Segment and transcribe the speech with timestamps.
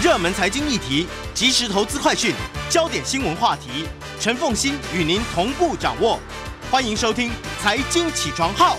[0.00, 2.32] 热门财经议题、即时投资快讯、
[2.70, 3.84] 焦点新闻话题，
[4.20, 6.20] 陈凤欣与您同步掌握。
[6.70, 7.30] 欢迎收听
[7.60, 8.76] 《财经起床号》。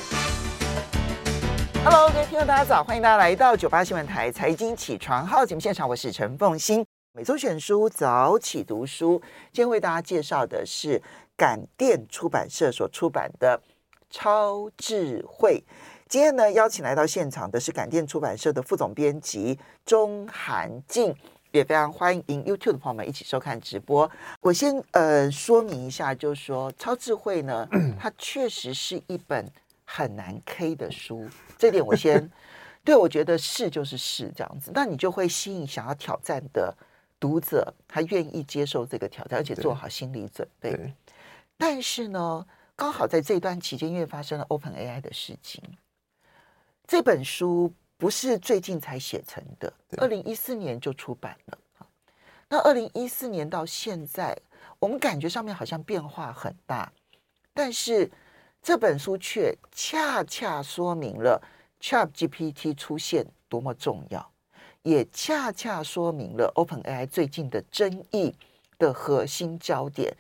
[1.84, 2.82] Hello，各位听众，大家早！
[2.82, 6.86] 欢迎大家来到九八新闻台《财经起床号》节目现场，我是陈凤欣。
[7.12, 11.04] 每周选书早起读书，今天为大家介绍的是
[11.36, 13.58] 感电出版社所出版的
[14.10, 15.66] 《超智慧》。
[16.10, 21.16] 今天呢，邀请来到现场的是感电出版社的副总编辑钟涵静，
[21.52, 24.10] 也非常欢迎 YouTube 的朋友们一起收看直播。
[24.42, 27.70] 我先呃说明一下，就是说《超智慧》呢，
[28.02, 29.48] 它确实是一本
[29.86, 32.28] 很难 K 的书，这点我先
[32.84, 36.76] 对我觉得是就是是这样子，那你就会吸引想要挑战的
[37.20, 40.92] 读者，他愿意接受这个挑战，而且做好心理准备。
[41.56, 42.44] 但是呢，
[42.76, 45.62] 刚好在这段期间，因为发生了 OpenAI 的事情。
[46.90, 51.58] 这本书不是最近才写成的，二零一四年就出版了。
[52.48, 54.36] 那二零一四年到现在，
[54.80, 56.92] 我们感觉上面好像变化很大，
[57.54, 58.10] 但是
[58.64, 61.40] 这本书却恰恰说明了
[61.80, 64.28] ChatGPT 出现多么重要，
[64.82, 68.34] 也恰恰说明了 OpenAI 最近的争议
[68.80, 70.12] 的核心焦点，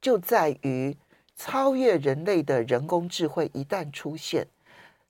[0.00, 0.96] 就在于
[1.36, 4.46] 超越人类的人工智慧一旦出现。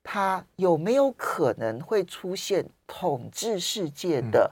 [0.09, 4.49] 它有没有可能会出现统治世界的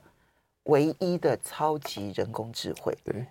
[0.64, 2.92] 唯一的超级人工智慧？
[3.05, 3.24] 对，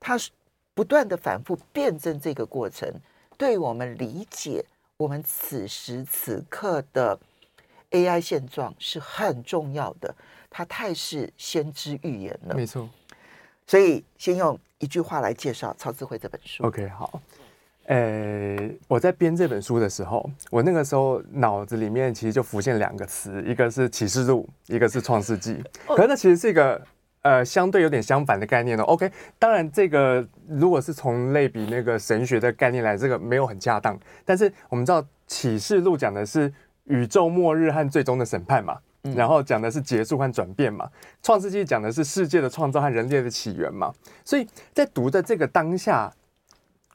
[0.00, 0.32] 它是
[0.74, 2.92] 不断的反复辩证这个过程，
[3.38, 4.64] 对我们理解
[4.96, 7.16] 我们此时此刻的
[7.92, 10.12] AI 现状是很重要的。
[10.50, 12.90] 它太是先知预言了，没错。
[13.68, 16.64] 所以先用一句话来介绍《超智慧》这本书。
[16.64, 17.22] OK，好。
[17.88, 25.62] 呃，我在编这本书的时候，我那个时候脑子里面其实就浮现两个词，一个是启示录，一个是创世纪。
[25.86, 26.82] 可是那其实是一个
[27.22, 28.82] 呃相对有点相反的概念哦。
[28.82, 29.08] OK，
[29.38, 33.96] 当然这个如果是从类比那个神学的概念来，这个没有很恰当。
[34.24, 36.52] 但是我们知道启示录讲的是
[36.86, 38.76] 宇宙末日和最终的审判嘛，
[39.14, 40.90] 然后讲的是结束和转变嘛。
[41.22, 43.92] 创世纪讲的是世界的创造和人类的起源嘛。
[44.24, 44.44] 所以
[44.74, 46.12] 在读的这个当下。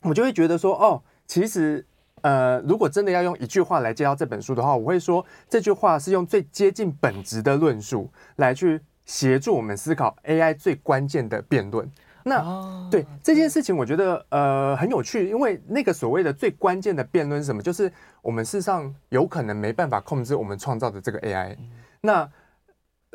[0.03, 1.85] 我就会觉得说，哦，其实，
[2.21, 11.89] 呃，如果真的要用一句话来介绍这本书的话，我会说这句话是用最接近本质的论述来去协助我们思考 AI 最关键的辩论。
[12.23, 17.61] 那、哦、对这件事情，我觉得呃很有趣，因为那个所谓的最关键的辩论是什么？
[17.61, 17.91] 就是
[18.21, 21.55] 我们事实上有可能没办法控制我们创造的这个 AI。
[22.01, 22.29] 那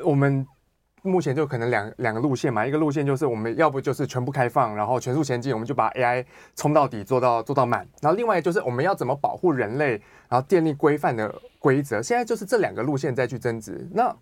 [0.05, 0.47] 我们。
[1.07, 6.25] 目前就可能两两个路线嘛，一个路线就是我们要不就是全部开放，然后全速前进，我们就把 AI
[6.55, 7.87] 冲到底，做到做到满。
[8.01, 9.93] 然后另外就是我们要怎么保护人类，
[10.29, 12.03] 然后建立规范的规则。
[12.03, 13.89] 现在就是这两个路线再去争执。
[13.93, 14.15] 那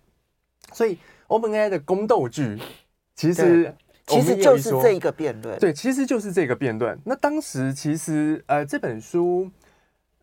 [0.71, 0.97] 所以
[1.27, 2.59] OpenAI 的宫斗剧，
[3.15, 3.73] 其实
[4.05, 5.57] 其实就是这一个辩论。
[5.59, 6.99] 对，其实就是这个辩论。
[7.03, 9.49] 那当时其实呃这本书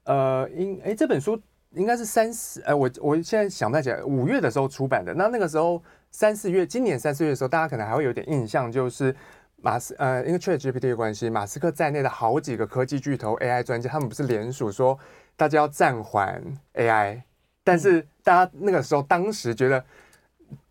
[0.04, 1.40] 呃应哎这本书
[1.70, 5.14] 应该是三十呃我我现在想不起来，五月的时候出版的。
[5.14, 5.82] 那那个时候。
[6.12, 9.14] 三四月，今年三四月的时候，大家可能还会有点印象，就是
[9.56, 14.96] 马斯呃，因为 ChatGPT 的关系，马斯克在内的好几个科技巨头 AI 专家，他们不是联署说
[15.36, 16.40] 大家要暂缓
[16.74, 17.22] AI，
[17.64, 19.82] 但是大家那个时候当时觉得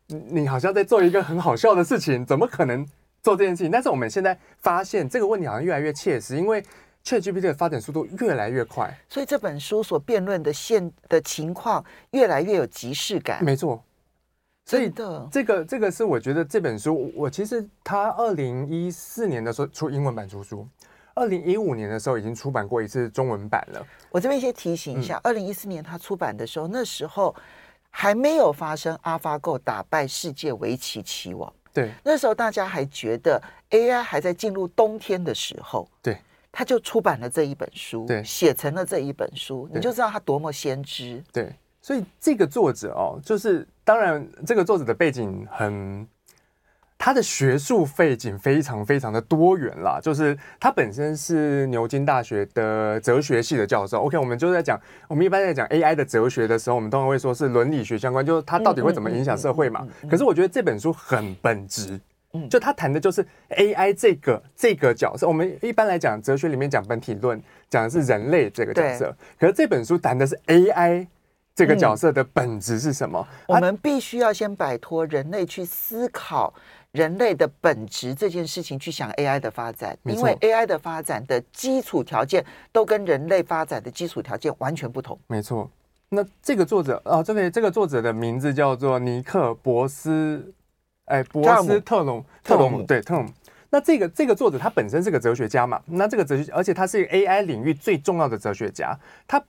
[0.08, 2.88] 你好像在做一个很好笑的事情，怎么可能
[3.24, 3.72] 做这件事情？
[3.72, 6.64] 但是我们现在发现这个问题好像越来越切实，因为
[7.04, 13.44] ChatGPT 的发展速度越来越快，所以这本书所辩论的现的情况越来越有即视感。
[13.44, 13.84] 没错。
[14.72, 20.66] 所以的这个这个是我觉得这本书，我其实他二零一四年的时候出英文版出书，
[21.14, 23.86] 二零一五年的时候已经出版过一次中文版了。
[24.10, 27.36] 我这边先提醒一下，二零一四年他出版的时候，那时候
[27.90, 31.52] 还没有发生 AlphaGo 打败世界围棋棋王。
[31.74, 33.42] 对，那时候大家还觉得
[33.72, 35.86] AI 还在进入冬天的时候。
[36.02, 36.18] 对，
[36.50, 41.22] 他就出版了这一本书，对，写成了这一本书，你就知道他多么先知。
[41.34, 41.54] 对。
[41.84, 46.08] 所以这个作者哦，就是当然这个作者的背景很，
[46.98, 54.02] 他的学术背景非常非常的多元啦，就是他本身是牛津大学的哲学系的教授。
[54.02, 59.86] OK，我们就在讲，我们一般在讲 AI 的哲学的时候，我们通常会说是伦理学相关，就是它到底会怎么影响社会嘛。
[60.08, 62.00] 可是我觉得这本书很本质，
[62.52, 65.28] 就他谈的就是 AI 这个这个角色。
[65.28, 71.08] 我们一般来讲哲学里面讲本体论，讲的是人类这个角色，可是这本书谈的是 AI。
[71.62, 73.28] 这个角色的本质是什么？
[73.48, 76.52] 嗯、我们必须要先摆脱人类去思考
[76.92, 85.20] 人类的本质这件事情，去想 AI 的发展，因为 AI 的发展的基础条件都跟人类发展的基础条件完全不同。
[85.28, 85.70] 没错。
[86.10, 90.52] 那这个作者啊，这个这个作者的名字叫做尼克·博斯，
[91.06, 93.32] 哎，博斯特隆特隆姆，对特隆姆。
[93.70, 95.80] 那这个这个作者他本身是个哲学家嘛？
[95.86, 98.98] 那这个哲学，而且他是 AI 领域最重要的哲学家，
[99.28, 99.40] 他。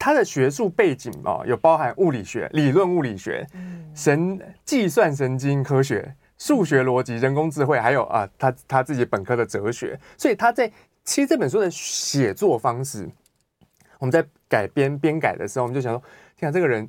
[0.00, 3.46] 他的学术背景哦，有包含物理学、理论物理学、
[3.94, 10.00] 神计算神经科学、数学逻辑、人工智慧，还有啊，他他自己本科的哲学。
[10.16, 10.66] 所以他在
[11.04, 13.06] 其实这本书的写作方式，
[13.98, 16.02] 我们在改编编改的时候，我们就想说，
[16.34, 16.88] 天啊，这个人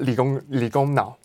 [0.00, 1.16] 理工理工脑，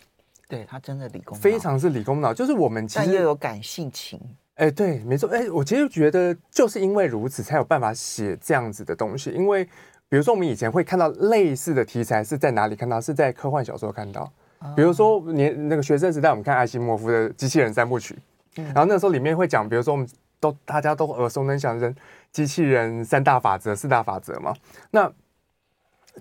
[0.48, 4.18] 对他真的理工，非常是理工脑，就是我们其实但又有感性情。
[4.54, 9.68] 哎，对，没错，哎，我其实觉得就是因为如此，才有办法写这样子的东西，因为。
[10.10, 13.00] 比如说，我们以前会看到类似的题材是在哪里看到？
[13.00, 14.30] 是在科幻小说看到。
[14.76, 18.18] 比如说，年那个学生时代，我们看艾西莫夫的《机器人三部曲》，
[18.62, 20.06] 然后那时候里面会讲，比如说我们
[20.40, 21.94] 都大家都耳熟能详的
[22.32, 24.52] 机器人三大法则、四大法则嘛。
[24.90, 25.10] 那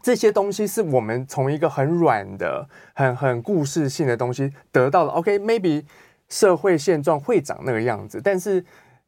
[0.04, 5.10] 这些东西是我们从一个很软的、很很故事性的东西得到的。
[5.10, 5.84] OK，maybe
[6.30, 8.64] 社会现状会长那个样子，但是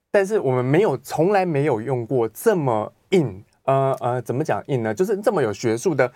[0.09, 3.43] 但是我们没有从来没有用过这么硬。
[3.71, 4.93] 呃呃，怎么讲硬呢？
[4.93, 6.11] 就是这么有学术的，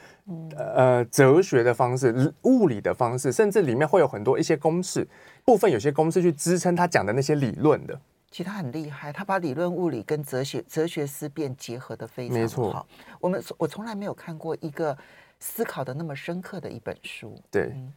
[0.57, 5.07] 呃，哲学的方式、物理的方式，甚至里面会有很多一些公式，
[5.43, 7.99] 部分有些公式去支撑他讲的那些理论的。
[8.31, 12.41] 其实他很厉害，他把理论物理跟哲学哲学思辨结合的非常好。
[12.41, 12.87] 没错，
[13.21, 14.97] 我们我从来没有看过一个
[15.39, 17.39] 思考的那么深刻的一本书。
[17.49, 17.71] 对。
[17.75, 17.93] 嗯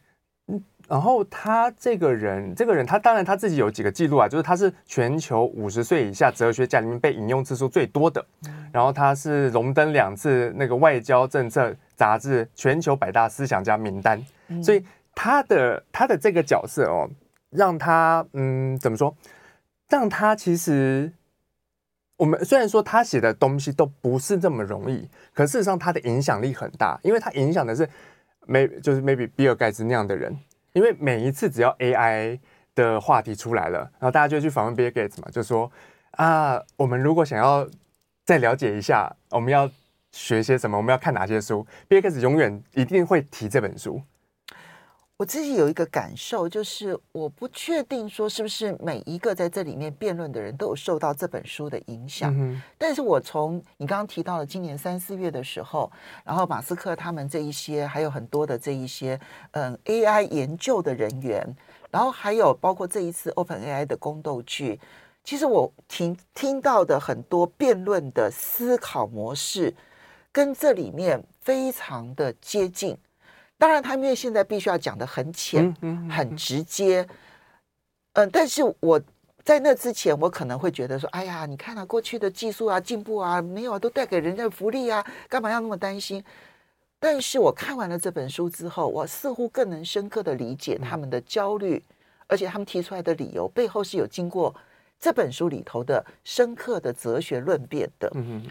[0.49, 8.25] 嗯，然后他这个人，这个人他当然他自己有几个记录啊，就是他是全球五十岁以下哲学家里面被引用次数最多的，
[8.71, 14.19] 然后他是荣登两次那个外交政策杂志全球百大思想家名单，
[14.63, 17.07] 所以他的他的这个角色哦，
[17.51, 19.15] 让他嗯怎么说，
[19.87, 21.11] 让他其实
[22.17, 27.87] 我们虽然说他写的东西都不是这么容易，可事实上他的影响力很大，因为他影响的是。
[28.49, 30.35] 没，就是 maybe 比尔盖茨那样的人，
[30.73, 32.39] 因为每一次只要 AI
[32.73, 35.71] 的话题出来了，然后大家就去访问比尔盖茨嘛，就说
[36.11, 37.67] 啊，我们如果想要
[38.25, 39.69] 再了解一下，我们要
[40.11, 44.01] 学些什么，我们要看哪些书，比尔盖茨永远一定会提这本书。
[45.19, 52.33] 我自己有一个感受，就是我不确定说是不是每一个在这里面辩论的人都有受到这本书的影响。
[52.33, 55.91] 嗯、但是我从你刚刚提到了今年三四月的时候，
[56.23, 59.19] 然后马斯克他们这一些，还有很多的这一些
[59.51, 61.45] 嗯 AI 研究的人员，
[61.91, 64.79] 然后还有包括这一次 OpenAI 的宫斗剧，
[65.25, 69.75] 其实我听听到的很多辩论的思考模式，
[70.31, 72.97] 跟这里面非常的接近。
[73.59, 75.71] 当然，他因为现在必须要讲的很浅、
[76.09, 77.05] 很直接，
[78.13, 78.99] 嗯，但是我
[79.43, 86.23] 在那之前，我可能会觉得说，哎呀，你看啊，过去的技术啊、进步啊，没有啊都带给人家福利啊，干嘛要那么担心？
[87.01, 91.83] 但是我看完了这本书之后，我似乎更能深刻的理解他们的焦虑，
[92.27, 94.55] 而且他们提出来的理由背后是有经过
[94.97, 98.09] 这本书里头的深刻的哲学论辩的。
[98.15, 98.41] 嗯，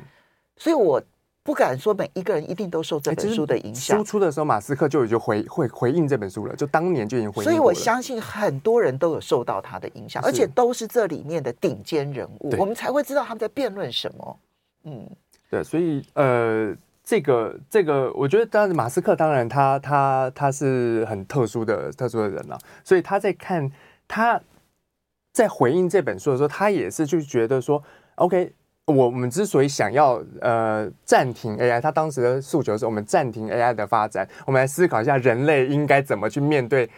[0.59, 1.03] 所以我。
[1.49, 3.97] 不敢说每一个人一定都受这本书的影响。
[3.97, 7.45] 输出的时候，马斯克就已经回会回应这本书了，就当年就已经回应。
[7.45, 14.39] 所以我相信很多人都有受到他的影响，而且都是这里面的顶尖人物，我们才会知道他们在辩论什么。
[14.85, 15.09] 嗯，
[15.49, 23.73] 对，所以呃，这个这个，我觉得当然马斯克当然他他他是很特殊的特殊的人了，啊，所以他在看
[24.07, 24.39] 他
[25.33, 27.83] 在回应这本书的时候，他也是就觉得说
[28.17, 28.53] ，OK。
[28.89, 36.89] 我们之所以想要呃暂停 AI，它当时的诉求是我们暂停 AI 的发展，我们来思考一下人类应该怎么去面对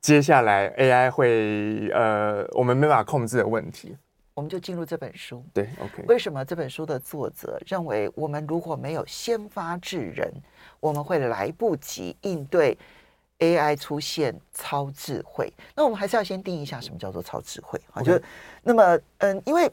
[0.00, 3.96] 接下来 AI 会呃我们没办法控制的问题。
[4.32, 5.44] 我们就进入这本书。
[5.52, 6.04] 对，OK。
[6.06, 10.32] 为什么这本书的作者认为我们如果没有先发制人，
[10.78, 12.78] 我们会来不及应对
[13.40, 15.52] AI 出现超智慧？
[15.74, 18.00] 那我们还是要先定义一下什么叫做超智慧啊？
[18.00, 18.18] 就
[18.62, 19.68] 那么嗯，因为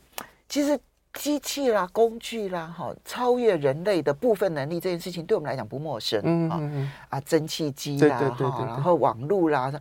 [0.49, 0.77] 其实。
[1.17, 6.21] 机器啦，工具啦，哈，超越人类的部分能力这件事情，对我们来讲不陌生。
[6.23, 9.73] 嗯嗯嗯啊，蒸汽机啦，哈，然后网络啦，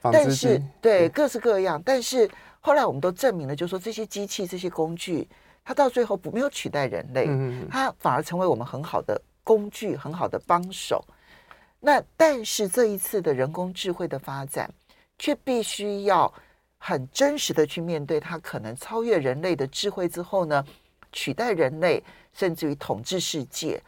[0.00, 1.82] 但是对各式各样。
[1.84, 5.28] 但是后来我们都证明了，就是说这些机器、这些工具，
[5.64, 11.04] 它到最后不没有取代人类，嗯，它反而成为我们很好的工具、很好的帮手。
[11.80, 14.70] 那但是这一次的人工智慧的发展，
[15.18, 16.32] 却必须要
[16.78, 20.64] 很真实的去面对它可能超越人类的智慧之后呢，
[21.14, 22.02] 取代人类，
[22.34, 23.80] 甚至于统治世界。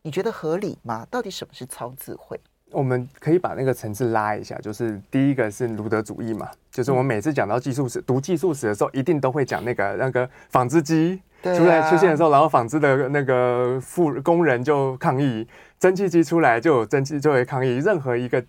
[0.00, 1.06] 你觉得合理吗？
[1.10, 2.40] 到底什么是超智慧？
[2.70, 15.46] 我们可以把那个层次拉一下，就是第一个是卢德主义嘛，就是我们每次讲到技术史、读技术史的时候，一定都会讲那个那个纺织机出来出现的时候，然后纺织的那个富工人就抗议，
[15.78, 18.44] 蒸汽机出来就有蒸汽就会抗议，任何一个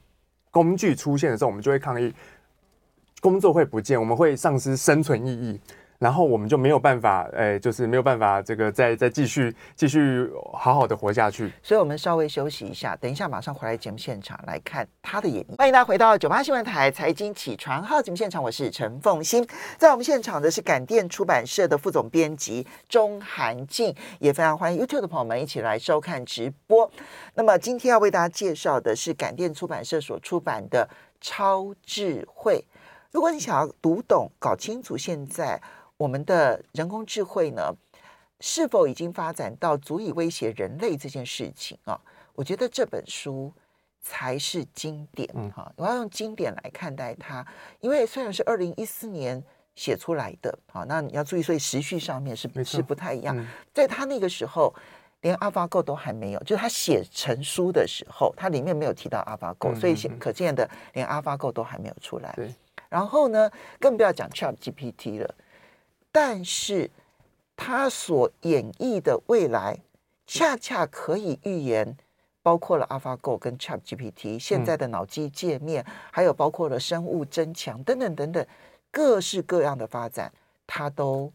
[0.50, 2.14] 工具出现的时候，我们就会抗议。
[3.22, 5.60] 工作会不见，我们会丧失生存意义，
[6.06, 11.52] 然后我们就没有办法，哎，就是没有办法这个再再继续继续好好的活下去。
[11.64, 15.58] 所以，我们稍微休息一下，等一下马上回来节目现场来看他的演绎。
[15.58, 19.44] 欢迎大家回到九八新闻台财经起床号节目现场，我是陈凤馨，
[19.80, 26.88] 在我们现场的是感电出版社的副总编辑钟涵静，也非常欢迎 YouTube 的朋友们一起来收看直播。
[27.34, 30.88] 那么，今天要为大家介绍的是感电出版社所出版的
[31.20, 32.64] 《超智慧》。
[33.12, 35.60] 如果你想要读懂、搞清楚现在
[35.98, 37.74] 我们的人工智慧呢，
[38.40, 42.00] 是否已经发展到足以威胁人类这件事情啊，
[42.34, 43.52] 我觉得这本书
[44.02, 45.72] 才是经典哈。
[45.78, 47.46] 我要用经典来看待它，
[47.80, 49.42] 因为虽然是二零一四年
[49.76, 53.48] 写出来的，好，那你要注意，所以时序上面是是不太一样。
[53.74, 54.74] 在他那个时候，
[55.22, 62.34] 连 AlphaGo 都还没有，就是他写成书的时候，它里面没有提到 AlphaGo，所以可见的连 AlphaGo 都还没有出来。
[62.90, 63.50] 然后呢，
[63.80, 65.36] 更不要讲 ChatGPT 了。
[66.18, 66.90] 但是，
[67.58, 69.78] 他所演绎的未来，
[70.26, 71.98] 恰恰可以预言，
[72.42, 78.48] 包括了 AlphaGo 跟 ChatGPT 现在的脑机界面，嗯、还有包括了生物增强等等等等，
[78.90, 80.32] 各式各样的发展，
[80.66, 81.30] 他都，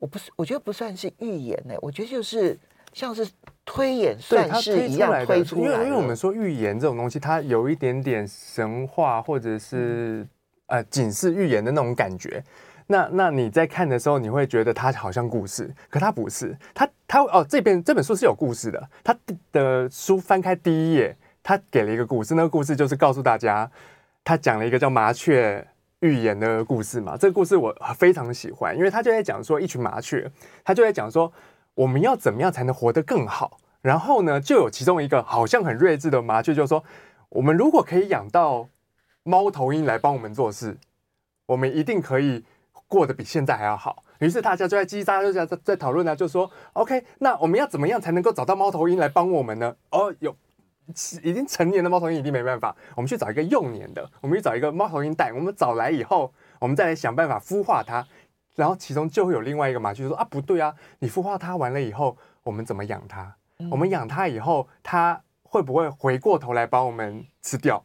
[0.00, 2.58] 我不是，我觉得不算是预言呢，我觉得就是
[2.92, 3.24] 像是
[3.64, 5.74] 推演算是一样推出来的。
[5.76, 10.22] 因为因为我们说预言这种东西，它有一点点神话或者是。
[10.22, 10.28] 嗯
[10.68, 12.44] 呃，警示预言的那种感觉，
[12.88, 19.16] 那那你在看的时候，你会觉得它好像故事，可它不是，它它哦，这边这本书是有故事的，它
[19.52, 23.70] 的书翻开第一页，它给了一个故事，那个故事就是告诉大家，
[24.24, 25.66] 他讲了一个叫麻雀
[26.00, 30.30] 预言的故事嘛，这个故事我非常喜欢，因为他就在讲说一群麻雀，
[30.64, 31.32] 他就在讲说
[31.74, 36.82] 我们要怎么样才能活得更好，然后呢，就有其中一个好像很睿智的麻雀就说，
[37.28, 38.68] 我们如果可以养到。
[39.24, 40.78] 猫头鹰来帮我们做事，
[41.44, 42.46] 我们一定可以
[42.88, 44.02] 过得比现在还要好。
[44.18, 50.34] 于是大家就在叽叽喳喳在在讨论呢，就说：“OK，那我们要怎么样才能够找到猫头鹰来帮我们呢？”哦，有
[51.22, 58.04] 已经成年的猫头鹰一定没办法，我们去找一个幼年的，我们去找一个猫头鹰蛋，我们找来以后，我们再来想办法孵化它。
[58.56, 63.36] 然后其中就会有另外一个麻雀就说：“啊，不对啊，你孵化它完了以后，我们怎么养它？
[63.70, 67.84] 我们养它以后，它会不会回过头来把我们吃掉？”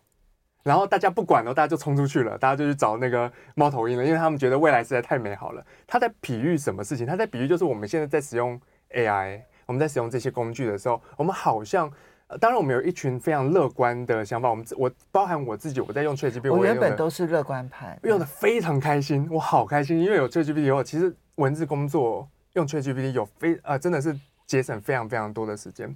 [0.63, 5.65] 然后大家不管了，大家就冲出去了，大家就去找那个猫头鹰了，因为他们觉得未来实在太美好了。
[5.85, 7.05] 他在比喻什么事情？
[7.05, 8.57] 他在比喻就是我们现在在使用
[8.91, 11.91] AI，我们在使用这些工具的时候，我们好像，
[12.39, 14.49] 当然我们有一群非常乐观的想法。
[14.49, 25.93] 我们我包含我自己，我在用 ChatGPT，我原本都是乐观派，用的非常开心，我好开心，因为有 ChatGPT 以后，其实文字工作用 ChatGPT 有非啊、呃，真的是节省非常非常多的时间。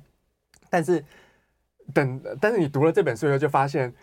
[0.70, 1.02] 但是
[1.94, 3.94] 等，但是你读了这本书以后，就发现。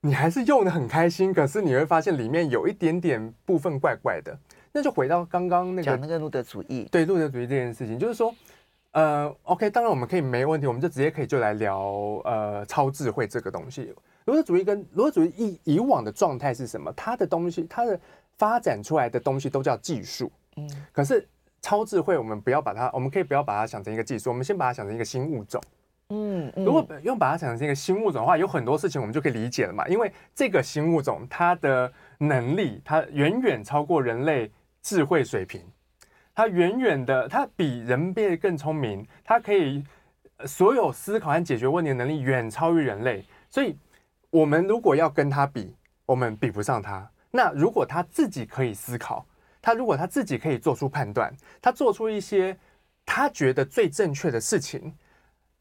[0.00, 4.38] 你还是用的很开心，可是你会发现里面有一点点部分怪怪的。
[4.72, 8.32] 那就回到刚刚那个讲那个路德主义，对路德主义这件事情，就是说，
[8.92, 11.80] 呃，OK，当然我们可以没问题，我们就直接可以就来聊
[12.24, 13.92] 呃超智慧这个东西。
[14.26, 16.92] 路德主义跟路德主义以以往的状态是什么？
[16.92, 17.98] 它的东西，它的
[18.36, 21.26] 发展出来的东西都叫技术，嗯，可是
[21.60, 25.60] 超智慧我们不要把它，我们可以不要把它想成一个技术，我们先把它想成一个新物种。
[26.10, 29.86] 嗯，如果用把它想成一个新物种的话，有很多事情我们就可以理解了嘛。
[29.88, 34.50] 因为这个新物种它的能力，它远远超过人类
[34.80, 35.60] 智慧水平，
[36.34, 39.84] 它远远的，它比人变得更聪明，它可以
[40.46, 43.22] 所有思考和解决问题的能力远超于人类。
[43.50, 43.76] 所以，
[44.30, 47.06] 我们如果要跟它比，我们比不上它。
[47.30, 49.26] 那如果它自己可以思考，
[49.60, 52.56] 它如果它自己可以做出判断，它做出一些
[53.04, 54.94] 它觉得最正确的事情。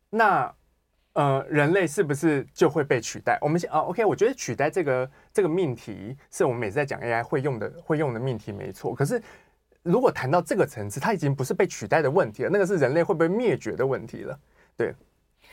[0.09, 0.53] 那，
[1.13, 3.37] 呃，人类是不是就会被取代？
[3.41, 8.93] 我们先啊，OK，我觉得取代这个这个命题是我们每次在讲 AI 会用的会用的命题，没错。
[8.93, 9.21] 可是，
[9.83, 14.39] 如果谈到这个层次，它已经不是被取代的问题了，那个是人类会不会灭绝的问题了。
[14.75, 14.93] 对，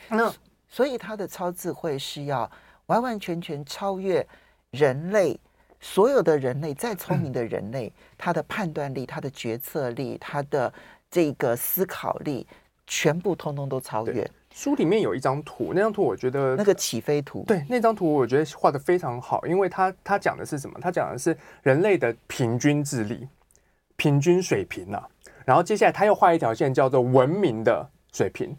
[0.09, 0.33] 那
[0.69, 2.51] 所以它的超智慧是要
[2.87, 4.27] 完完全全超越
[4.71, 5.39] 人类
[5.81, 10.73] 所有的人类，再聪明的人类，他的判断力、他的决策力、他的
[11.11, 12.47] 这个思考力，
[12.87, 14.31] 全部通通都超越。
[14.55, 20.79] 书里面有一张图，那张图我觉得那个起飞图，对，那张图我觉得画的非常好，因为它它讲的是什么？
[20.81, 23.27] 它讲的是人类的平均智力、
[23.97, 25.09] 平均水平啊。
[25.45, 28.57] 然后接下来他又画一条线，叫做文明的水平。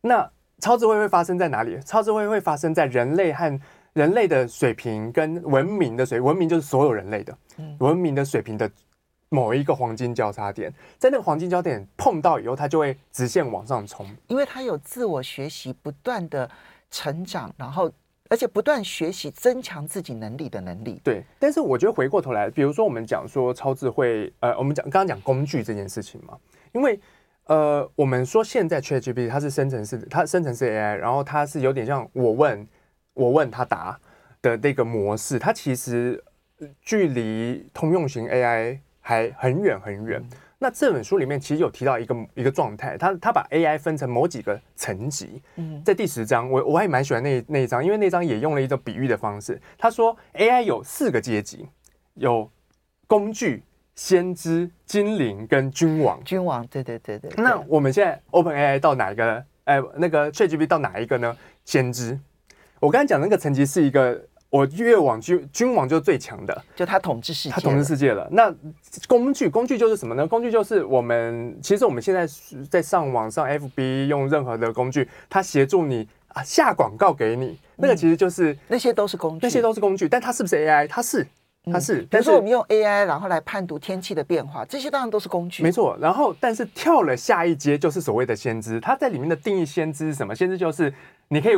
[0.00, 1.80] 那超智慧会发生在哪里？
[1.80, 3.60] 超智慧会发生在人类和
[3.92, 7.36] 人类的水平跟文明的水，文明就是所有人类的，
[7.80, 8.70] 文明的水平的
[9.34, 16.48] 某一个黄金交叉点，在那个黄金交叉点碰到以后，它就会直线往上冲，因为它有自我学习、不断的
[16.90, 17.90] 成长，然后
[18.30, 21.00] 而且不断学习、增强自己能力的能力。
[21.02, 26.38] 对，但是我觉得回过头来，比如说我们讲说超智慧，呃，我们讲刚刚讲工具这件事情嘛，
[26.72, 26.98] 因为
[27.46, 32.66] 呃，我们说现在 ChatGPT 它是生成式，它生成式 AI，然后它是有点像我问。
[33.16, 33.96] 我问他答
[34.42, 36.20] 的那个模式，它其实
[36.82, 40.22] 距离通用型 AI 还很远很远。
[40.58, 45.42] 那这本书里面其实有提到一个一个状态，他他把 AI 分成某几个层级。
[45.56, 49.60] 嗯在第十章，我我还蛮喜欢那那一章，因为那章也用了一种比喻的方式。
[49.76, 51.68] 他说 AI 有四个阶级，
[52.14, 52.50] 有
[53.06, 53.62] 工具、
[53.94, 56.18] 先知、精灵跟君王。
[56.24, 57.30] 君王，对对对对。
[57.36, 59.44] 那我们现在 OpenAI 到哪一个？
[59.64, 61.36] 哎，那个 ChatGPT 到哪一个呢？
[61.66, 62.18] 先知。
[62.80, 64.22] 我刚才讲那个层级是一个，
[64.54, 68.28] 我越往君君王就是最强的，就他统治世界，他统治世界了。
[68.30, 68.54] 那
[69.08, 70.24] 工具工具就是什么呢？
[70.24, 72.24] 工具就是我们其实我们现在
[72.70, 80.08] 在上网上 FB 用任何的工具，它协助你啊下广告给你，那个其实就是、嗯、那些都是工具，那些都是工具。
[80.08, 80.86] 但它是不是 AI？
[80.86, 81.26] 它是，
[81.72, 82.02] 它是。
[82.02, 85.64] 比如说我们用 AI 然后来判读天气的变化，这些当然都是工具。
[85.64, 85.98] 没错。
[86.00, 90.32] 然后但是跳了下一阶就是所谓的先知，它在里面的定义先知是什么？
[90.32, 90.94] 先知就是
[91.26, 91.56] 你可以。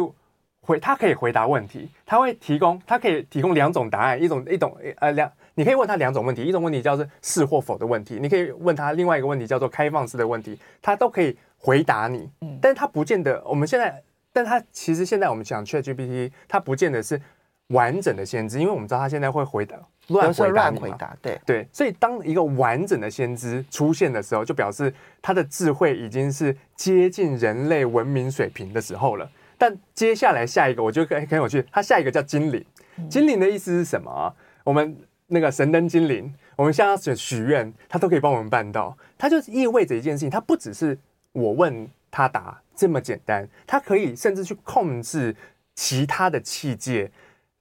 [0.67, 12.29] 回，他可以回答问题，他会提供，他可以提供两种答案，一种一种呃两，你可以问他两种问题，一种问题叫做是或否的问题，你可以问他另外一个问题叫做开放式的问题，他都可以回答你。
[12.41, 17.21] 嗯，但是他不见得，我们现在，但他其实现在我们讲 ChatGPT，他不见得是
[17.69, 19.77] 完整的先知，因为我们知道他现在会回答
[20.09, 29.29] 乱回答乱回答，对对，所以当一个完整的先知出现的时候，就表示他的智慧已经是接近人类文明水平的时候了。
[29.59, 31.65] 但接下来下一个，我觉得很很有趣。
[31.73, 32.65] 它下一个叫精灵，
[33.09, 34.35] 精灵的意思是什么啊？
[34.65, 34.97] 我们
[35.29, 38.97] 那个神灯精灵，我们向他许愿，他都可以帮我们办到。
[39.17, 40.99] 它就意味着一件事情，它不只是
[41.33, 45.35] 我问他答这么简单，它可以甚至去控制
[45.75, 47.09] 其他的器械，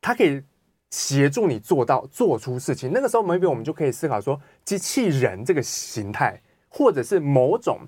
[0.01, 0.41] 它可以
[0.91, 2.91] 协助你做到做出事情。
[2.93, 7.79] 那个时候，maybe 我们就可以思考说，机器人这个形态，或者是某种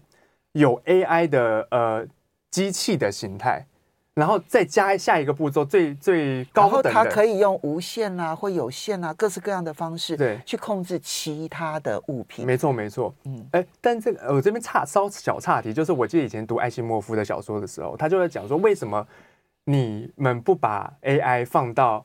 [0.53, 2.07] 有 AI 的呃
[2.51, 3.65] 机器的形态。
[4.17, 12.43] 然后再加下一个步骤，最最高等的，然后它可以用无线啊或有线啊各式各样的方式，对，去控制其他的物品。
[12.43, 13.13] 没错，没错。
[13.25, 19.07] 嗯，哎，但这个我这边差稍小岔题，就是我记得以前读艾希莫夫的小说的时候，他就在讲说，为什么
[19.65, 22.03] 你们不把 AI 放到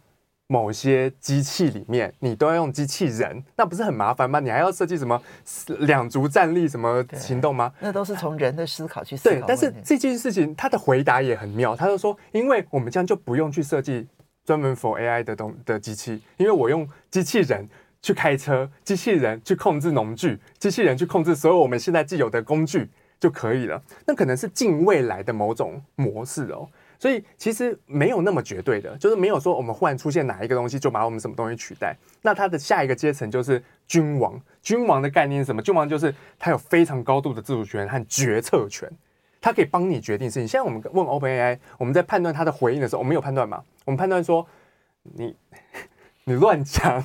[0.53, 4.39] 某些机器里面，你都要用机器人，那不是很麻烦吗？
[4.39, 5.19] 你还要设计什么
[5.79, 7.73] 两足站立什么行动吗？
[7.81, 9.35] 那都是从人的思考去思考。
[9.35, 14.07] 对，但是这件事情他的回答也很妙，他就说，因为我们这样就不用去设计
[14.45, 17.67] 专门 for AI 的东的机器，因为我用机器人
[18.03, 23.83] 去开车，机器人去控制农具，机器人去控制所有我们现在既有的工具就可以了。
[24.07, 26.69] 那可能是近未来的某种模式哦。
[27.03, 31.97] 所以其实没有那么绝对的，就是没有说我们忽然出现哪一个东西就把我们什么东西取代。
[32.21, 34.41] 那它的下一个阶层就是君王。
[34.63, 35.61] 君王的概念是什么？
[35.61, 38.89] 君王就是他有非常高度的自主权和决策权，
[39.41, 40.47] 他可以帮你决定事情。
[40.47, 43.65] 现在我们问 OpenAI，我们在判断它的回应的时候，我们有判断吗？
[43.85, 44.47] 我们判断说
[45.03, 45.35] 你
[46.23, 47.05] 你乱讲，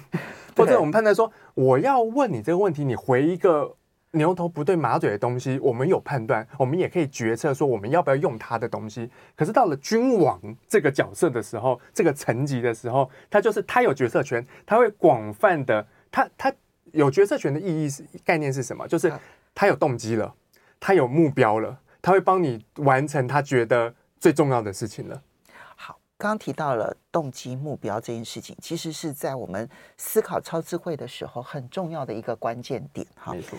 [0.55, 3.76] 或者我们判断说我要问你这个问题，你回一个。
[4.17, 9.09] 牛头不对马嘴的东西，我们有判断，我们也可以决策说我们要不要用他的东西。
[9.35, 16.53] 可是到了君王这个角色的时候，这个层级的时候，他就是他有决策权，他会广泛的，他他
[16.91, 18.87] 有决策权的意义是概念是什么？
[18.87, 19.11] 就是
[19.53, 20.33] 他有动机了，
[20.79, 25.21] 他有目标了，他会帮你完成他觉得最重要的事情了。
[25.75, 33.05] 好，刚刚提到了动机目标这件事情，其实是在我们思考超智慧的时候很重要的一个关键点。
[33.15, 33.57] 哈，没错。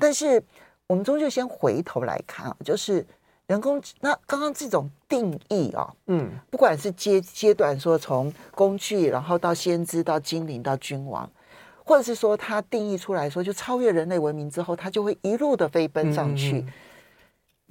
[0.00, 0.42] 但是
[0.86, 3.06] 我们终究先回头来看啊，就是
[3.46, 11.30] 人工那刚刚这种定义啊，嗯，不管是阶阶段说从工具，然后到先知，到精灵，到君王，
[11.84, 16.64] 或者是说它定义出来说就超越人类文明之后，它就会一路的飞奔上去。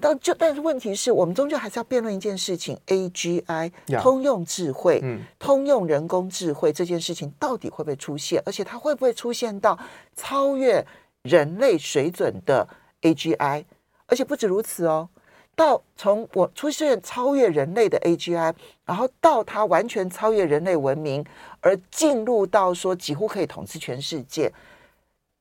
[0.02, 3.70] 但就但是问题是我们终究还是要辩论一件事情：AGI
[4.02, 8.42] 通用智慧、嗯、通用人工智慧这件事情到底会不会出现？
[8.46, 9.78] 而且它会不会出现到
[10.16, 10.86] 超越
[11.24, 12.68] 人类水准的
[13.02, 13.66] AGI？
[14.08, 15.08] 而且不止如此哦，
[15.56, 18.54] 到从我出现超越人类的 AGI，
[18.86, 21.24] 然后到它完全超越人类文明，
[21.62, 24.52] 而进入到说几乎可以统治全世界。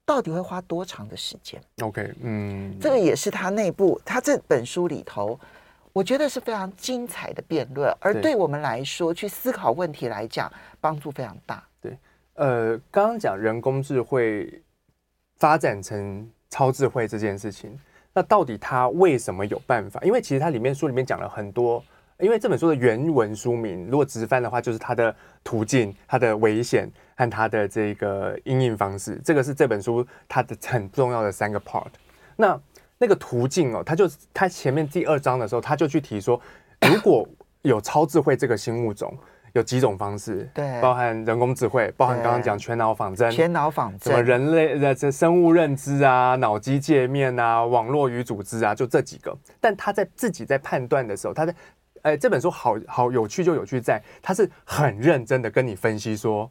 [0.04, 5.38] 到底会花多长的时间？OK，嗯，这个也是他内部他这本书里头，
[5.92, 11.62] 我觉得是非常精彩的辩论，而对我们来说去思考问题来讲，帮助非常大。
[11.82, 11.98] 对，
[12.36, 14.62] 呃，刚刚讲人工智慧
[15.38, 17.78] 发展成超智慧这件事情，
[18.12, 20.00] 那到底它为什么有办法？
[20.02, 21.82] 因为其实它里面书里面讲了很多。
[22.20, 29.20] 因为这本书的原文书名，如果直翻的话，就是它的途径、它的危险和它的这个因应方式。
[29.24, 31.86] 这个是这本书它的很重要的三个 part。
[32.34, 32.60] 那
[32.98, 36.40] 那个途径哦，它就它前面第二章的时候，他就去提说，
[36.92, 37.24] 如果
[37.62, 39.16] 有超智慧这个新物种，
[39.52, 49.36] 有几种方式，对，包含人工智慧，包含刚刚讲全脑仿真，全脑仿真，什么人类的这生物认知啊、脑机界面啊、网络与组织啊，就这几个。
[49.60, 51.54] 但他在自己在判断的时候，他在
[52.02, 56.50] 哎，这本书好好有趣，就有趣在，他是很认真的跟你分析说，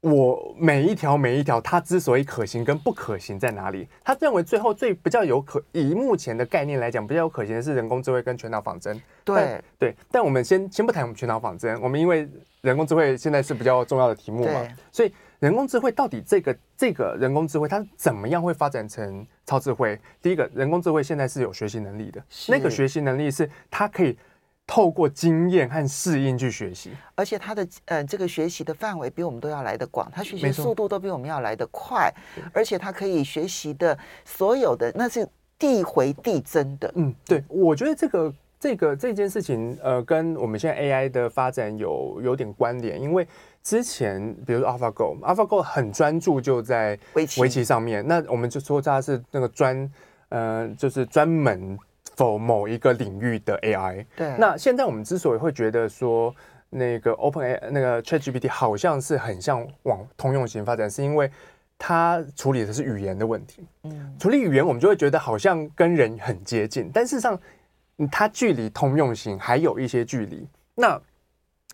[0.00, 3.88] 我每一条每一条，它之所以可行跟不可行在哪里？
[4.04, 9.00] 他认为最后最比较有可，以目前的概念来讲，比较有可行的是人工智慧跟全脑仿真。
[9.24, 12.28] 对对，但我们先先不谈我们全脑仿真，我们因为
[12.60, 19.26] 人工智慧现在是比较重要的题目嘛，所以人工智慧到底这个这个人工智慧它怎么样会发展成？
[19.44, 24.18] 超智慧，第一个人工智慧现在是有学习能力的，那个学习能力是它可以
[24.66, 32.12] 透过经验和适应去学习，而且他的呃这个学习的范围比我们都要来得广，他学习的速度都比我们要来得快，
[32.52, 36.92] 而且他可以学习的所有的那是递回递增的。
[36.96, 43.26] 嗯，对，我觉得这个这个这件事情呃跟我们现在 AI 的发展有有点关联，因为。
[43.66, 48.06] 之前，比如说 AlphaGo，AlphaGo 很专注就在围棋上面。
[48.06, 49.92] 那我们就说它是那个专，
[50.28, 51.76] 呃，就是专门
[52.16, 54.06] for 某一个领域的 AI。
[54.16, 54.36] 对。
[54.38, 56.34] 那现在我们之所以会觉得说
[56.70, 61.30] 那个 OpenAI 那个 ChatGPT 好像是很像往通用型发展，是因为
[61.78, 63.66] 它处理的是语言的问题。
[63.84, 64.16] 嗯。
[64.18, 67.38] 处理语言，我们就会觉得好像跟人很接近，但事实上，
[68.10, 70.48] 它距离通用型还有一些距离。
[70.74, 71.00] 那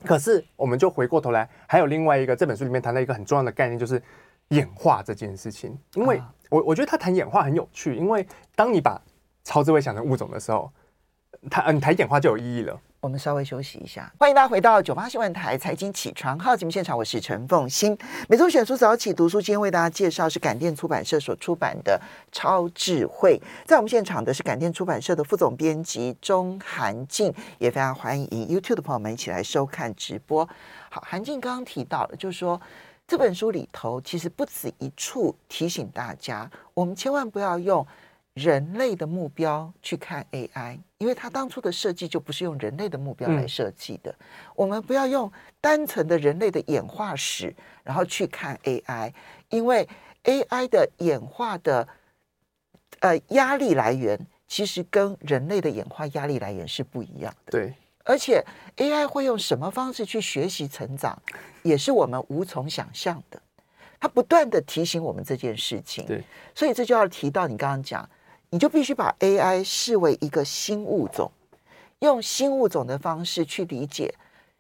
[0.05, 4.03] 可是，我们就回过头来，还有另外一个这本书里面谈到一个很重要的概念，就是
[4.49, 5.79] 演化这件事情。
[5.95, 8.27] 因为我我觉得他谈演化很有趣，因为
[8.57, 9.01] 当你把
[9.45, 10.71] 超智慧想成物种的时候，
[11.51, 12.79] 他嗯，谈演化就有意义了。
[13.01, 17.99] 我们稍微休息一下，欢迎大家回到九八新闻台财经起床号节目现场，我是陈凤欣。
[18.29, 22.01] 每周选书早起读书，今天为大家介绍是感电出版社所出版的
[22.31, 23.37] 《超智慧》。
[23.67, 30.49] 在我们现场的是感电出版社的副总编辑钟韩静，也非常欢迎 YouTube 的朋友们一起来收看直播。
[30.89, 32.61] 好，韩静刚刚提到了，就是说
[33.09, 37.85] 这本书里头其实不止一处提醒大家，我们千万不要用。
[38.35, 44.11] 人类的目标去看 AI，因为它当初的设计就不是用人类的目标来设计的。
[44.11, 44.25] 嗯。
[44.57, 49.13] 我们不要用单纯的人类的演化史，然后去看 AI，
[49.51, 49.87] 因为
[50.25, 51.87] AI 的演化的
[53.01, 54.19] 呃压力来源，
[54.49, 57.53] 其实跟人类的演化压力来源是不一样的。
[57.53, 58.43] 对，而且
[58.79, 61.21] AI 会用什么方式去学习成长，
[61.63, 63.39] 也是我们无从想象的。
[64.01, 66.07] 它不断的提醒我们这件事情。
[66.07, 68.09] 对，所以这就要提到你刚刚讲。
[68.53, 71.33] 你就必须把 AI 视为一个新物种，
[72.01, 74.15] 用新物种的方式去理解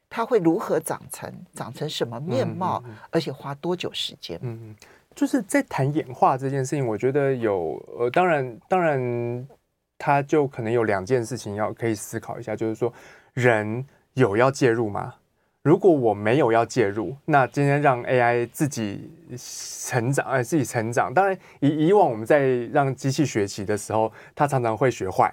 [0.09, 4.38] 它会如何长成，长成什么面貌，而且花多久时间。
[4.40, 4.74] 嗯，
[5.14, 9.46] 就是在谈演化这件事情，我觉得有呃，当然，当然，
[9.98, 12.90] 它就可能有两件事情要可以思考一下，就是说，
[13.35, 15.14] 人有要介入吗？
[15.62, 21.14] 如果我没有要介入，那今天让 AI 自己成长，哎，自己成长。
[21.14, 25.33] 当然，以以往我们在让机器学习的时候，它常常会学坏，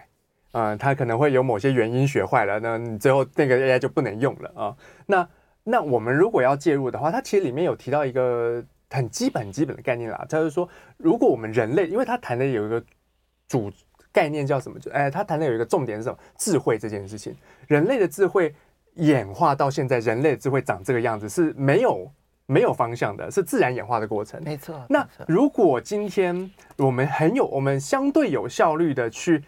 [0.52, 4.78] 嗯，它可能会有某些原因学坏了，那你最后那个 AI 就不能用了啊。
[5.08, 5.28] 那
[5.64, 12.84] 那我们如果要介入的话，它其实里面有提到一个很基本、基本的概念啦，就是说，如果我们人类，因为它谈的有一个
[13.48, 13.72] 主
[14.12, 14.80] 概念叫什么？
[14.80, 16.18] 就哎，它谈的有一个重点是什么？
[16.38, 17.36] 智慧这件事情，
[17.68, 18.54] 人类的智慧。
[19.00, 22.10] 演化到现在，人类智慧长这个样子是没有
[22.46, 24.42] 没有方向的，是自然演化的过程。
[24.44, 24.86] 没错。
[24.90, 29.44] 那如果今天我们很有，我们相对有效率的去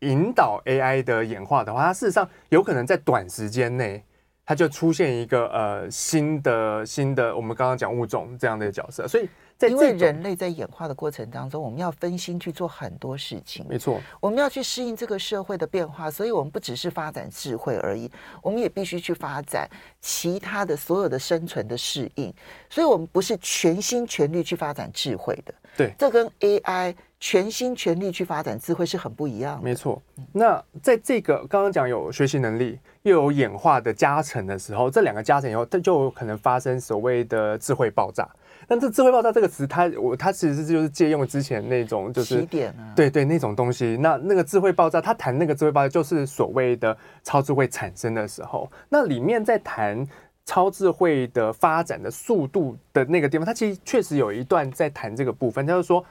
[0.00, 4.02] 引导 AI 的演化的话，它事实上有可能在短时间内
[4.44, 9.28] 它就出现一个呃新的新的我们刚刚讲物种这样的角色，所以。
[9.60, 13.64] 因为人类在演化的过程当中，我们要分心去做很多事情。
[13.68, 18.10] 没错，我们要去适应这个社会的变化，所以我们不只是发展智慧而已，
[18.42, 19.68] 我们也必须去发展
[20.00, 22.32] 其他的所有的生存的适应。
[22.68, 25.54] 所以，我们不是全心全力去发展智慧的。
[25.76, 29.62] 对，这跟 AI 全心全力去发展智慧是很不一样的。
[29.62, 30.00] 没错。
[30.32, 38.28] 那在这个刚刚讲有学习能力又有演化的加成的时候，这两个加成以后，它就有可能发生所谓的智慧爆炸。
[38.66, 43.96] 但这“智慧爆炸”这个词，它我它其实是就是借用之前那种就是起点啊，对对那种东西。
[44.00, 48.70] 那那个智慧爆炸，他谈那个智慧爆炸，就是所谓的超智慧产生的时候。
[48.88, 50.06] 那里面在谈
[50.44, 55.66] 超智慧的发展的速度的那个地方，它其实确实有一段在谈这个部分。
[55.66, 56.04] 就是说，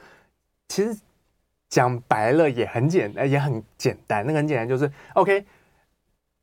[0.68, 0.96] 其实
[1.68, 4.24] 讲白了也很简单，也很简单。
[4.26, 5.44] 那个很简单，就是 OK，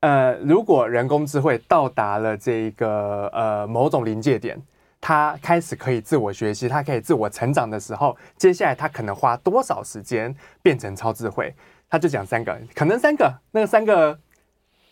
[0.01, 4.61] 呃，如果人工智慧到达了这个呃某种临界点。
[5.01, 11.53] 他开始可以自我学习，他可以自我成长的时候，接下来他可能花多少时间变成超智慧？
[11.89, 14.17] 他就讲三个，可能三个，那个三个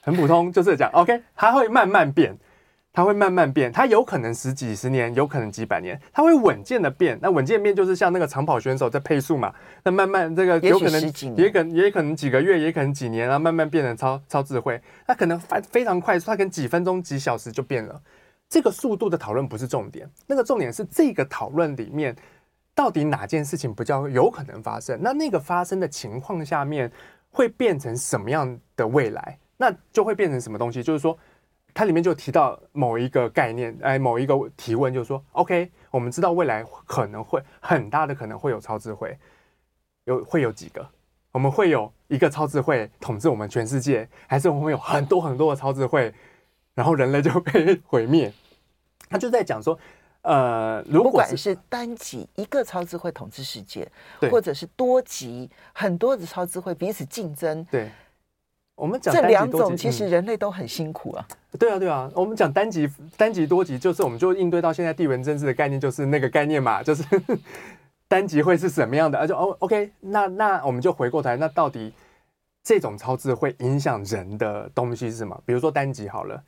[0.02, 2.36] 很普通，就是讲 OK，他会慢慢变，
[2.92, 7.18] 他会慢慢变，他有可能十几十年，有可能几百年，他会稳健的变。
[7.22, 11.02] 那稳健变就是像那个长跑选手在配速嘛，那慢慢这个有可能
[11.38, 14.82] 也可也可能几个月，也可能几年，然后慢慢变成超超智慧。
[15.08, 18.02] 他可能非非常快速，他可能几分钟、几小时就变了。
[18.50, 22.16] 这个速度的讨论不是重点，那个重点是这个讨论里面
[22.74, 25.00] 到底哪件事情比较有可能发生？
[25.02, 26.92] 那那个发生的情况下面
[27.30, 29.38] 会变成什么样的未来？
[29.56, 30.82] 那就会变成什么东西？
[30.82, 31.16] 就是说，
[31.74, 39.16] 它里面就提到某一个概念，哎，某一个提问，就是说，OK，我们知道未来可能会很大的可能会有超智慧，
[40.06, 40.90] 有会有几个？
[41.32, 46.12] 我们会有一个超智慧统治我们全世界，还是我们会有很多很多的超智慧？
[46.80, 48.32] 然后人类就被毁灭，
[49.12, 49.78] 他就在讲说，
[50.22, 53.86] 呃，如果是，不管是单极一个超智慧统治世界，
[54.32, 57.92] 或者是多极很多的超智慧彼此竞争，对，
[58.76, 61.28] 我们讲这两种其实人类都很辛苦啊。
[61.60, 67.04] 对啊，对啊，我们讲单极单极多极，就是我们就应对到现在地缘政治的概念，就是那个概念嘛，就是
[68.08, 69.20] 单极会是什么样的？
[69.20, 71.92] 而且哦，OK，那那我们就回过头来，那到底
[72.64, 75.38] 这种超智慧影响人的东西是什么？
[75.46, 76.42] 比如说单极好了。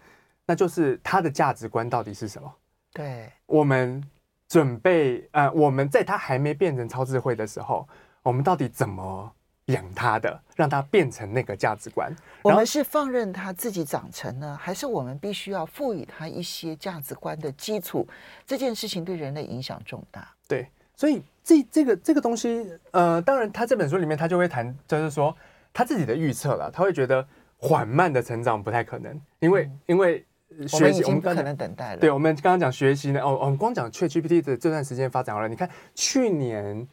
[0.46, 2.54] 那就是他的价值观到底是什么？
[2.94, 4.04] 对，我们
[4.50, 7.88] 准备呃，我们在他还没变成超智慧的时候，
[8.22, 9.32] 我们到底怎么
[9.68, 12.14] 养他的，让他变成那个价值观？
[12.42, 18.06] 我们是放任他自己长成呢，还是我们必须要赋予他一些价值观的基础？
[18.46, 20.28] 这件事情对人类影响重大。
[20.46, 25.34] 对，所以这这个这个东西，呃，当然他这本书里面他就会谈，就是说
[25.72, 27.26] 他自己的预测了，他会觉得
[27.56, 30.26] 缓慢的成长不太可能，因为、嗯、因为。
[30.68, 31.98] 学习我们不可能等待了。
[31.98, 35.48] 对，我们刚刚讲学习呢，哦，我们光讲 ChatGPT 的这段时间发展好了。
[35.48, 36.88] 你看，去年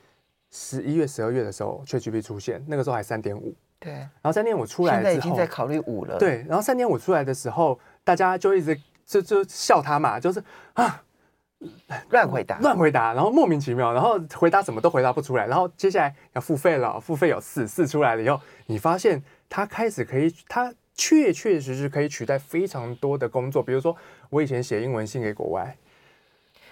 [0.50, 3.54] 十一月、十二月的时候，ChatGPT 出现，那个时候还三点五。
[3.78, 3.92] 对。
[3.92, 6.16] 然后三点五出来之后，现在已经在考虑五了。
[6.18, 6.44] 对。
[6.48, 10.42] 然后三点五出来的时候，大家就一直就就笑他嘛，就是
[10.74, 11.02] 啊，
[12.10, 15.46] 乱回答，乱回答，然后莫名其妙，然后回答什么都回答不出来。
[15.46, 20.72] 然后接下来要付费了，付费有四四出来了以后，你发现他开始可以他。
[20.98, 23.96] 确确实实可以取代非常多的工作，比如说
[24.30, 25.76] 我以前写英文信给国外，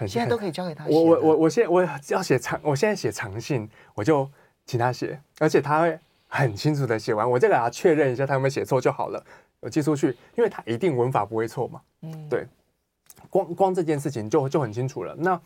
[0.00, 0.92] 现在都可以交给他写。
[0.92, 4.28] 我我我我现在我要写长，我现在写长信，我就
[4.66, 9.24] 请他写，而且他会很清楚的写完，我再给他确认一下他有没有写错就好了，
[9.60, 11.80] 我寄出去，因为他一定文法不会错嘛。
[12.02, 12.44] 嗯，对，
[13.30, 15.14] 光光这件事情就就很清楚了。
[15.16, 15.40] 那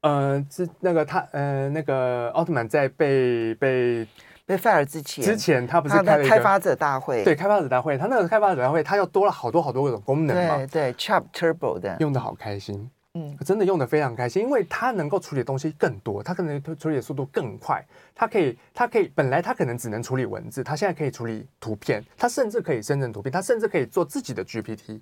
[0.00, 4.06] 呃，是那个他呃那个奥特曼在被被。
[4.46, 7.24] 被 fire 之前，之前他不是开了开发者大会？
[7.24, 10.56] 对，开发者大会，他那个开发者大会，他又多了好多好多种功能嘛。
[10.58, 17.82] 对对，Chat Turbo 的，用的好开心，嗯，真的用的非常开心，因为他能够处理的东西更多，他可能处理的速度更快，
[18.14, 25.00] 他可以，他可以，本来他可能只能处理文字，他现在可以处理图片，他甚至可以生成图片，他甚至可以做自己的 GPT。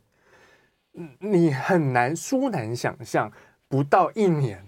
[0.94, 3.32] 嗯，你很难，殊难想象，
[3.66, 4.62] 不到一年，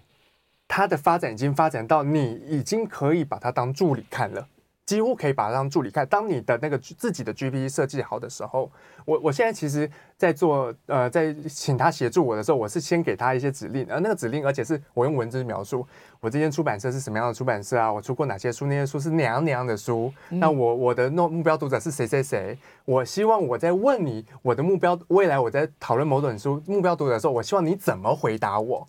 [0.67, 4.49] 它的发展已经发展到你已经可以把它当助理看了。
[4.87, 6.07] 几乎可以把它当助理看。
[6.07, 8.70] 当你的那个自己的 GPT 设计好的时候，
[9.07, 15.87] 我我现在其实，在做呃，在请他协助我的时候，我是先给他一些指令，而那个指令，而且是我用文字描述，
[16.20, 17.90] 我这间出版社是什么样的出版社啊？
[17.90, 18.66] 我出过哪些书？
[18.66, 20.12] 那些书是哪样哪样的书？
[20.29, 22.59] 那我我的目目标读者是谁谁谁？
[22.85, 28.87] 我希望我在问你我的目标，未来我在讨论某本书目标读者的时候，我希望你怎么回答我？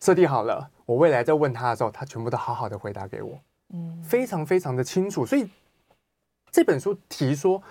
[0.00, 3.40] 设定好了，我未来在问他的时候，他全部都好好的回答给我。
[4.02, 5.48] 非常非常的清楚，所以
[6.50, 7.62] 这本书提说，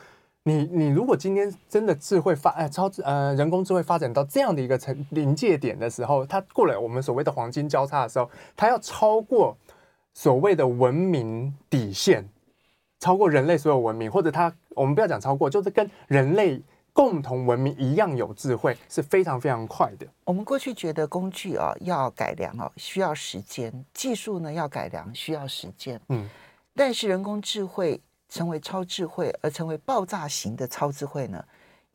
[0.44, 9.56] 你你如果今天真的智慧发呃超呃人工智慧发展到这样的一个层临界点的时候，它过了我们所谓的黄金交叉的时候，它要超过
[10.14, 12.28] 所谓的文明底线，
[13.00, 16.60] 超过人类所有文明，或者它我们不要讲超过，就是跟人类
[16.94, 20.08] 共同文明一样有智慧，是非常非常快的。
[20.24, 26.30] 我们过去觉得工具啊要改良哦需要时间，技术呢要改良需要时间，嗯，
[26.76, 28.02] 但是人工智慧。
[28.34, 31.44] 成为超智慧，而成为爆炸型的超智慧呢？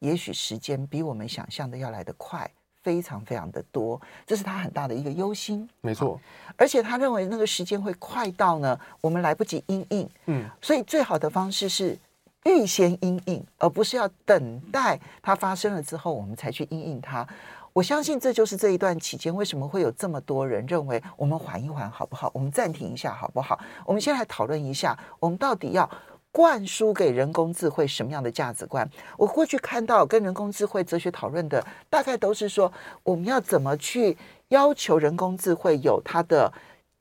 [0.01, 2.47] 也许时间比我们想象的要来得快，
[2.83, 5.67] 非常非常的多，这是他很大的一个忧心。
[5.81, 6.21] 没错，
[6.55, 10.07] 而且他认为那个时间会快到呢，我们来不及应应。
[10.27, 11.99] 嗯，所以最好的方式是
[12.47, 17.29] 预先因应，而不是要等待它发生了之后，我们才去因应它。
[17.75, 22.31] 我相信这就是这一段期间为什么会有这么多人认为我们缓一缓好不好？
[22.33, 23.61] 我们暂停一下好不好？
[23.85, 25.91] 我们先来讨论一下，我们到底要。
[26.33, 28.87] 灌输给人工智慧什么样的价值观？
[29.17, 32.71] 我过去看到跟人工智慧哲学讨论的，大概都是说
[33.03, 34.15] 我们要怎么去
[34.49, 36.53] 要求人工智慧有它的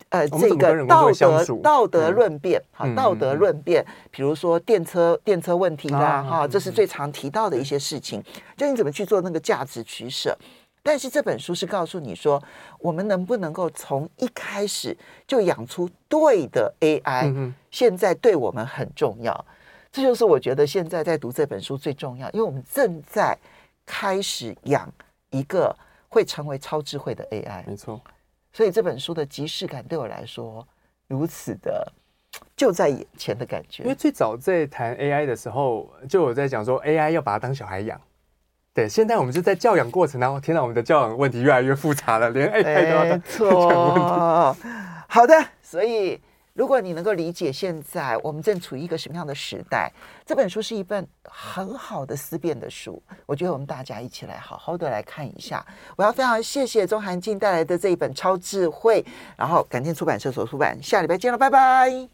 [0.09, 8.23] 呃这个道德道德论辩，哈，道德论辩，比如说电车电车问题啦，哈，这是最常提到的一些事情，
[8.55, 10.37] 就你怎么去做那个价值取舍。
[10.87, 12.41] 但是这本书是告诉你说，
[12.77, 19.45] 我们能不能够从一开始就养出对的 AI，现在对我们很重要。
[19.91, 23.35] 这就是我觉得现在在读这本书最重要，因为我们正在
[23.83, 24.87] 开始养
[25.31, 25.75] 一个
[26.07, 27.63] 会成为超智慧的 AI。
[27.65, 27.99] 没错，
[28.55, 30.65] 所以这本书的即视感对我来说
[31.09, 31.91] 如此的
[32.55, 33.83] 就在眼前的感觉。
[33.83, 37.99] 因为最早在谈 AI 的时候，就有在讲说 AI 要把它当小孩养。
[38.73, 44.61] 对，现在我们就在教养过程当中，天哪，我们的教养问题越来越复杂了，连 AI 都要当 教养问题。
[45.09, 46.21] 好的，所以
[46.55, 49.91] 如果你能够理解现在我们正处于一个什么样的时代，
[50.25, 53.03] 这本书是一本很好的思辨的书。
[53.25, 55.63] 我觉得我们大家一起来好好的来看一下。
[55.97, 60.81] 我要非常谢谢钟韩静带来的这一本超智慧，然后感谢出版社所出版。
[60.81, 62.07] 下礼拜见了，拜拜。